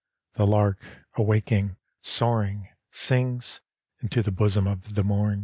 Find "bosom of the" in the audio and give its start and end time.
4.31-5.03